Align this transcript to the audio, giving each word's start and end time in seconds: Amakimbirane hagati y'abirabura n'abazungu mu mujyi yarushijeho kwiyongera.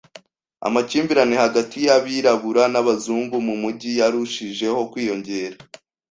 Amakimbirane 0.67 1.35
hagati 1.43 1.77
y'abirabura 1.87 2.63
n'abazungu 2.73 3.35
mu 3.47 3.55
mujyi 3.61 3.91
yarushijeho 3.99 4.79
kwiyongera. 4.91 5.57